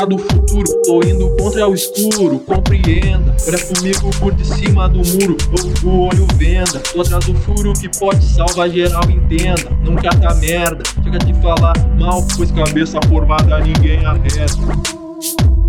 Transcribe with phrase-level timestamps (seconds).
[0.00, 3.36] traçado o futuro, tô indo contra o escuro, compreenda.
[3.46, 5.36] Olha comigo por de cima do muro,
[5.84, 6.80] o olho venda.
[6.92, 9.70] Tô atrás do furo que pode salvar geral, entenda.
[9.84, 15.59] Nunca tá merda, chega de falar mal, pois cabeça formada ninguém arreta.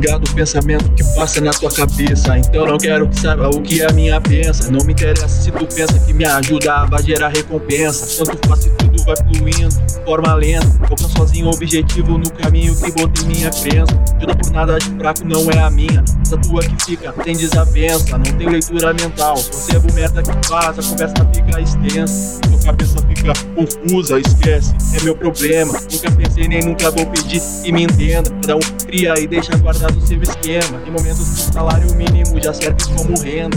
[0.00, 2.38] Ligado o pensamento que passa na tua cabeça.
[2.38, 4.70] Então não quero que saiba o que a minha pensa.
[4.70, 8.24] Não me interessa se tu pensa que me ajuda vai gerar recompensa.
[8.24, 10.66] Tanto faz se tudo vai fluindo, forma lenta.
[10.88, 13.92] Focando sozinho o objetivo no caminho que botei minha crença.
[14.16, 16.02] Ajuda por nada de fraco não é a minha.
[16.22, 18.16] Essa tua que fica tem desavença.
[18.16, 19.34] Não tem leitura mental.
[19.34, 22.40] Percebo merda que faz, a conversa fica extensa.
[22.40, 24.74] Tua cabeça fica confusa, esquece.
[24.98, 25.72] É meu problema.
[25.72, 28.30] Nunca pensei nem nunca vou pedir e me entenda.
[28.40, 30.80] Cada um cria e deixa guardado seu esquema.
[30.86, 33.56] Em momentos o salário mínimo já serve como renda.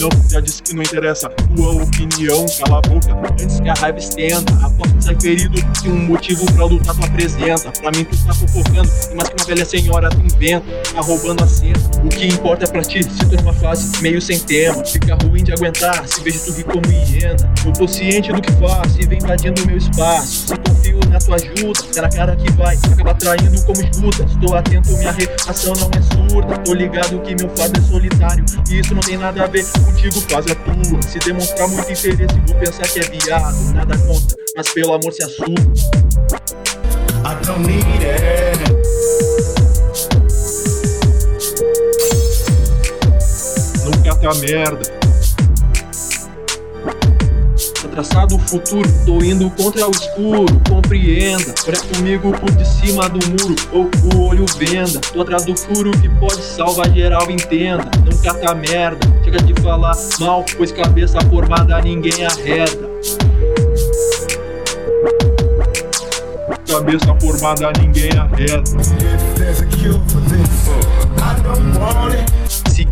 [0.00, 3.98] Não, já disse que não interessa tua opinião, cala a boca antes que a raiva
[3.98, 4.52] estenda.
[4.62, 7.70] Aposto que sai ferido se um motivo pra lutar tu apresenta.
[7.80, 11.42] Pra mim tu tá fofocando, e mais que uma velha senhora tu inventa, tá roubando
[11.42, 11.78] a cena.
[12.04, 14.84] O que importa é pra ti se tu numa fase meio sem tema.
[14.84, 17.52] Fica ruim de aguentar, se vejo tu rir como hiena.
[17.64, 20.54] Eu tô ciente do que faço e vem invadindo meu espaço.
[20.82, 24.24] Se na tua ajuda, será cara que vai acabar traindo como escuta.
[24.24, 26.58] Estou atento, minha reação não é surda.
[26.58, 30.20] Tô ligado que meu fardo é solitário, e isso não tem nada a ver contigo,
[30.30, 31.02] faz a tua.
[31.02, 33.72] Se demonstrar muito interesse, vou pensar que é viado.
[33.74, 35.54] Nada contra, mas pelo amor se assume.
[37.24, 38.58] I don't need it.
[43.84, 44.97] Nunca tá merda.
[47.98, 51.52] Traçado o futuro, tô indo contra o escuro, compreenda.
[51.66, 55.00] Olha comigo por de cima do muro, ou o olho venda.
[55.12, 57.90] Tô atrás do furo que pode salvar geral, entenda.
[58.04, 62.88] Nunca tá merda, chega de falar mal, pois cabeça formada ninguém arreda.
[66.68, 68.62] Cabeça formada ninguém arreta.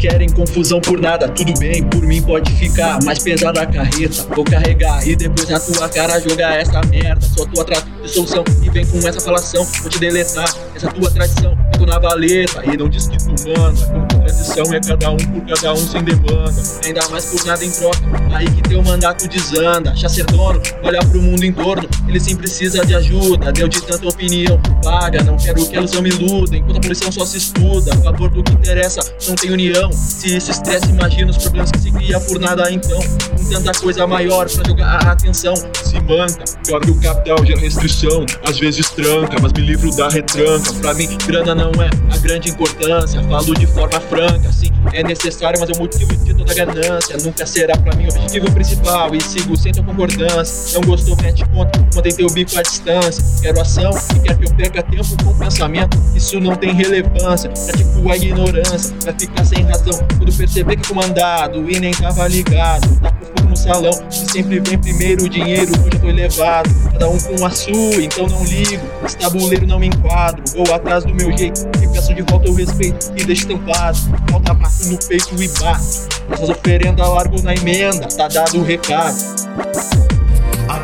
[0.09, 4.25] Querem confusão por nada, tudo bem, por mim pode ficar mais pesada a carreta.
[4.35, 7.21] Vou carregar e depois na tua cara jogar essa merda.
[7.27, 9.65] Sou tua atrás de solução e vem com essa falação.
[9.65, 11.57] Vou te deletar, essa tua tradição.
[11.73, 14.09] Fico na valeta e não diz que tu manda.
[14.09, 16.63] Tradição é cada um por cada um sem demanda.
[16.85, 17.99] Ainda mais por nada em troca,
[18.33, 19.95] aí que teu mandato desanda.
[19.97, 23.53] Já ser dono, olhar pro mundo em torno, ele sim precisa de ajuda.
[23.53, 26.61] Deu de tanta opinião, paga, não quero que eles não me iludem.
[26.61, 29.91] Enquanto a poluição só se estuda, a favor do que interessa, não tem união.
[29.93, 32.99] Se esse estresse, imagina os problemas que se cria por nada então.
[32.99, 35.55] Com tanta coisa maior pra jogar a atenção.
[35.55, 38.27] Se manca, pior que o capital gera restrição.
[38.45, 40.66] Às vezes tranca, mas me livro da retranca.
[40.81, 43.23] Pra mim, grana não é a grande importância.
[43.25, 47.17] Falo de forma franca, sim, é necessário, mas é o motivo de toda ganância.
[47.23, 49.15] Nunca será pra mim o objetivo principal.
[49.15, 50.79] E sigo sem tua concordância.
[50.79, 53.23] Não gostou, mete ponto, mantém teu bico à distância.
[53.41, 55.99] Quero ação e quer que eu perca tempo com pensamento.
[56.15, 57.51] Isso não tem relevância.
[57.51, 59.99] Pratico a ignorância, vai ficar sem razão.
[60.17, 62.97] Quando perceber que é comandado e nem tava ligado.
[63.01, 66.71] Tá com fogo no salão, e sempre vem primeiro o dinheiro, hoje eu tô elevado.
[66.93, 68.83] Cada um com a sua, então não ligo.
[69.05, 70.43] Esse tabuleiro não me enquadro.
[70.55, 73.99] Vou atrás do meu jeito e peço de volta o respeito e deixo estampado.
[74.31, 76.07] Falta bato no peito e bato.
[76.31, 79.17] Essas oferendas largo na emenda, tá dado o recado.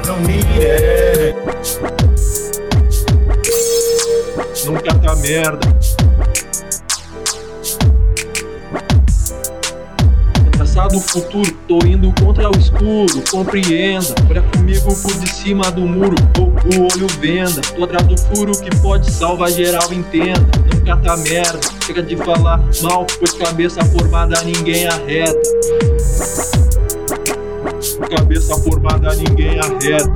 [0.05, 1.37] Don't need it.
[4.65, 6.02] Nunca tá merda.
[10.73, 14.15] Traçado o futuro, tô indo contra o escuro, compreenda.
[14.31, 17.61] Olha comigo por de cima do muro, ou o olho venda.
[17.77, 20.49] Tô atrás do furo que pode salvar geral, entenda.
[20.75, 25.43] Nunca tá merda, chega de falar mal, pois cabeça formada ninguém arreta.
[28.17, 30.11] Cabeça formada ninguém arreta.